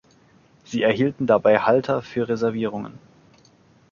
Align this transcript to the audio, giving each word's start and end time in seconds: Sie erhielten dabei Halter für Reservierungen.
Sie 0.65 0.81
erhielten 0.81 1.27
dabei 1.27 1.59
Halter 1.59 2.01
für 2.01 2.27
Reservierungen. 2.27 2.97